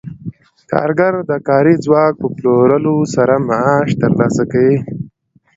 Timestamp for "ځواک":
1.85-2.13